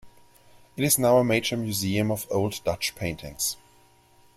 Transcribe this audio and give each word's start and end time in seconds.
It 0.77 0.83
is 0.83 0.97
now 0.97 1.17
a 1.19 1.23
major 1.23 1.55
museum 1.55 2.09
of 2.09 2.25
old 2.31 2.59
Dutch 2.63 2.95
paintings. 2.95 3.55